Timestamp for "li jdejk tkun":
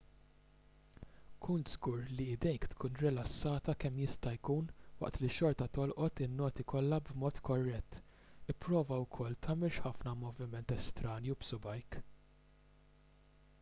2.19-2.95